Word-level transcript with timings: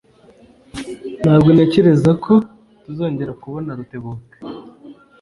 Ntabwo 1.21 1.49
ntekereza 1.51 2.11
ko 2.23 2.33
tuzongera 2.83 3.31
kubona 3.41 3.69
Rutebuka. 3.77 4.35